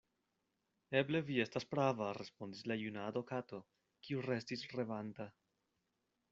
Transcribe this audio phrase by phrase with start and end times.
[1.01, 3.61] Eble vi estas prava, respondis la juna adokato,
[4.09, 5.33] kiu restis revanta.